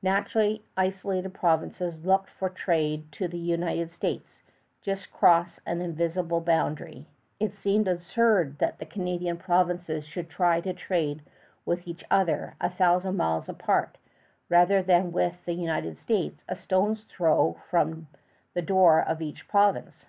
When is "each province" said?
19.20-20.06